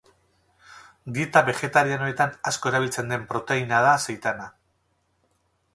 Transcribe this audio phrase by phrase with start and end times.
[1.17, 4.53] Dieta begetarianoetan asko erabiltzen den proteina da seitana.